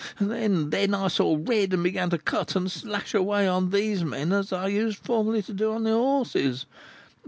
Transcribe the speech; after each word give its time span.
Then, 0.19 0.71
then, 0.71 0.95
I 0.95 1.09
saw 1.09 1.37
red, 1.39 1.73
and 1.73 1.83
began 1.83 2.09
to 2.09 2.17
cut 2.17 2.55
and 2.55 2.71
slash 2.71 3.13
away 3.13 3.47
on 3.47 3.69
these 3.69 4.03
men 4.03 4.33
as 4.33 4.51
I 4.51 4.65
used 4.65 4.97
formerly 4.97 5.43
to 5.43 5.53
do 5.53 5.73
on 5.73 5.83
the 5.83 5.91
horses. 5.91 6.65